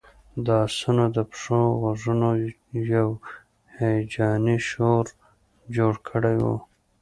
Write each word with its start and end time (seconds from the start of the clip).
د 0.45 0.47
آسونو 0.65 1.05
د 1.15 1.17
پښو 1.31 1.61
غږونو 1.81 2.29
یو 2.95 3.09
هیجاني 3.77 4.57
شور 4.69 5.05
جوړ 5.75 5.93
کړی 6.09 6.35
و 6.43 6.45